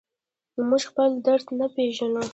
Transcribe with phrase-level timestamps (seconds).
[0.69, 2.23] موږ خپل درد نه پېژنو.